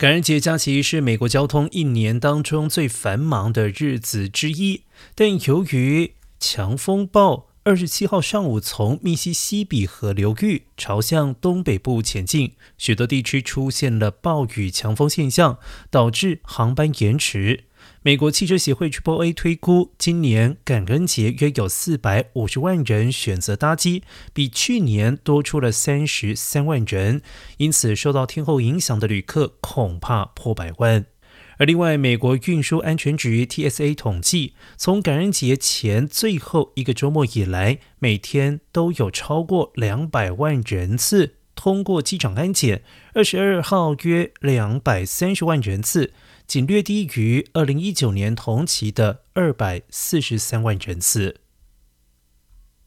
[0.00, 4.84] 感恩节假期是美国交通一年当中最繁忙的日子之一，
[5.14, 15.58] 但由于强风暴二十七号上午从密西西比河流域朝向东北部前进，许多地区出现了暴雨强风现象，
[15.90, 17.64] 导致航班延迟。
[18.02, 24.02] 美国汽车协会 （TBA） 推估，今年感恩节约有四百五十万人选择搭机，
[24.32, 27.22] 比去年多出了三十三万人。
[27.58, 31.06] 因此，受到天候影响的旅客恐怕破百万。
[31.58, 42.82] 而另外，美国运输安全局 TSA 统计，从感恩节前最后一个周末以来，每天都有超过两百万人次通过机场安检。
[43.12, 46.14] 二十二号约两百三十万人次。
[46.46, 51.36] 仅略低于二零一九年同期的二百四十三万人次。